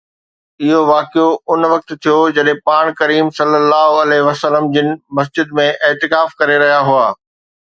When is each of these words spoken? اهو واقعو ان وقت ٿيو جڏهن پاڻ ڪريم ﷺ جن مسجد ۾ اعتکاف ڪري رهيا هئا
اهو 0.67 0.77
واقعو 0.91 1.25
ان 1.55 1.65
وقت 1.73 1.91
ٿيو 2.05 2.15
جڏهن 2.37 2.61
پاڻ 2.69 2.89
ڪريم 3.01 3.29
ﷺ 3.41 4.73
جن 4.79 4.91
مسجد 5.21 5.55
۾ 5.61 5.67
اعتکاف 5.91 6.37
ڪري 6.43 6.61
رهيا 6.65 6.83
هئا 6.91 7.07